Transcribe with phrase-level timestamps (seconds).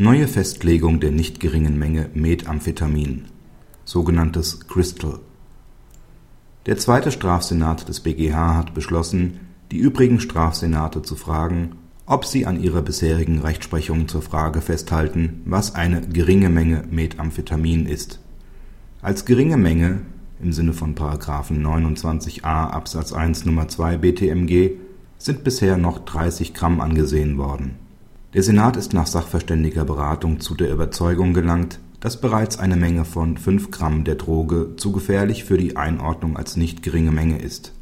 [0.00, 3.24] Neue Festlegung der nicht geringen Menge Methamphetamin
[3.84, 5.18] (sogenanntes Crystal).
[6.66, 9.40] Der Zweite Strafsenat des BgH hat beschlossen,
[9.72, 11.72] die übrigen Strafsenate zu fragen,
[12.06, 18.20] ob sie an ihrer bisherigen Rechtsprechung zur Frage festhalten, was eine „geringe Menge Methamphetamin “ist.
[19.02, 20.02] Als geringe Menge
[20.40, 20.94] im Sinne von§
[21.50, 23.66] 29a Absatz 1 Nr.
[23.66, 24.76] 2 BTMG
[25.18, 27.87] sind bisher noch 30 Gramm angesehen worden.
[28.34, 33.70] Der Senat ist nach Sachverständigerberatung zu der Überzeugung gelangt, dass bereits eine Menge von 5
[33.70, 37.72] Gramm der Droge zu gefährlich für die Einordnung als nicht geringe Menge ist.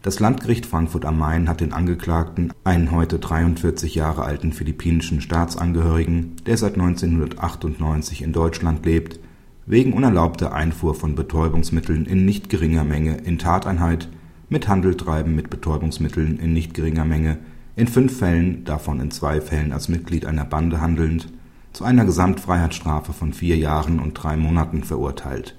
[0.00, 6.36] Das Landgericht Frankfurt am Main hat den Angeklagten, einen heute 43 Jahre alten philippinischen Staatsangehörigen,
[6.46, 9.20] der seit 1998 in Deutschland lebt,
[9.66, 14.08] wegen unerlaubter Einfuhr von Betäubungsmitteln in nicht geringer Menge in Tateinheit
[14.48, 17.36] mit Handeltreiben mit Betäubungsmitteln in nicht geringer Menge
[17.76, 21.28] in fünf Fällen, davon in zwei Fällen als Mitglied einer Bande handelnd,
[21.74, 25.54] zu einer Gesamtfreiheitsstrafe von vier Jahren und drei Monaten verurteilt.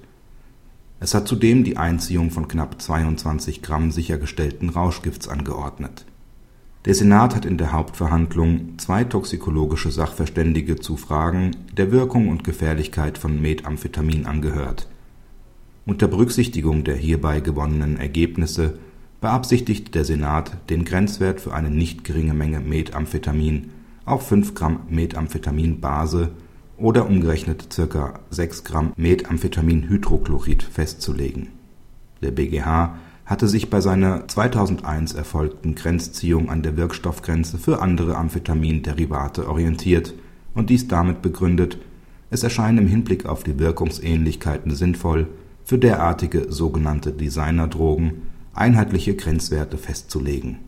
[0.98, 6.04] Es hat zudem die Einziehung von knapp 22 Gramm sichergestellten Rauschgifts angeordnet.
[6.86, 13.16] Der Senat hat in der Hauptverhandlung zwei toxikologische Sachverständige zu Fragen der Wirkung und Gefährlichkeit
[13.16, 14.88] von Methamphetamin angehört.
[15.86, 18.78] Unter Berücksichtigung der hierbei gewonnenen Ergebnisse
[19.20, 23.70] beabsichtigt der Senat, den Grenzwert für eine nicht geringe Menge Methamphetamin
[24.04, 26.30] auf 5 Gramm Methamphetaminbase
[26.76, 28.20] oder umgerechnet ca.
[28.30, 31.48] 6 Gramm Methamphetaminhydrochlorid festzulegen.
[32.22, 32.94] Der BgH
[33.26, 40.14] hatte sich bei seiner 2001 erfolgten Grenzziehung an der Wirkstoffgrenze für andere Amphetaminderivate orientiert
[40.54, 41.78] und dies damit begründet,
[42.30, 45.28] es erscheine im Hinblick auf die Wirkungsähnlichkeiten sinnvoll,
[45.64, 48.22] für derartige sogenannte Designerdrogen
[48.54, 50.58] einheitliche Grenzwerte festzulegen.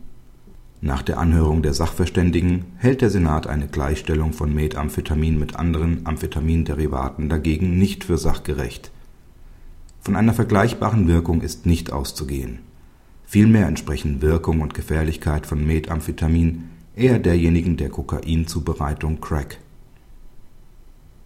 [0.83, 7.29] Nach der Anhörung der Sachverständigen hält der Senat eine Gleichstellung von Methamphetamin mit anderen Amphetaminderivaten
[7.29, 8.91] dagegen nicht für sachgerecht.
[9.99, 12.59] Von einer vergleichbaren Wirkung ist nicht auszugehen.
[13.23, 16.63] Vielmehr entsprechen Wirkung und Gefährlichkeit von Methamphetamin
[16.95, 19.59] eher derjenigen der Kokainzubereitung Crack.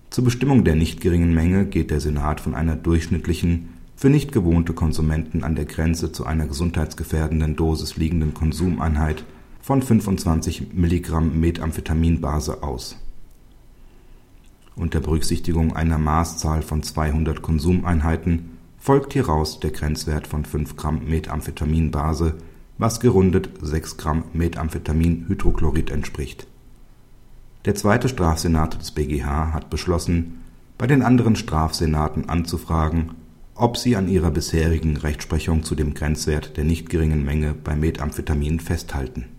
[0.10, 4.74] Zur Bestimmung der nicht geringen Menge geht der Senat von einer durchschnittlichen, für nicht gewohnte
[4.74, 9.24] Konsumenten an der Grenze zu einer gesundheitsgefährdenden Dosis liegenden Konsumeinheit
[9.62, 12.98] von 25 Milligramm Methamphetaminbase aus.
[14.76, 22.36] Unter Berücksichtigung einer Maßzahl von 200 Konsumeinheiten folgt hieraus der Grenzwert von 5 Gramm Methamphetaminbase,
[22.78, 26.46] was gerundet 6 Gramm Methamphetaminhydrochlorid entspricht.
[27.64, 30.44] Der Zweite Strafsenat des BgH hat beschlossen,
[30.78, 33.12] bei den anderen Strafsenaten anzufragen,
[33.56, 38.60] ob sie an ihrer bisherigen Rechtsprechung zu dem Grenzwert der nicht geringen Menge bei Methamphetamin
[38.60, 39.35] festhalten